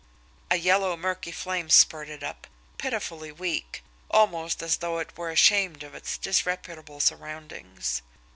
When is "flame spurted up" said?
1.31-2.47